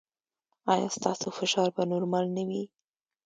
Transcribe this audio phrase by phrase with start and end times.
[0.73, 2.63] ایا ستاسو فشار به نورمال نه وي؟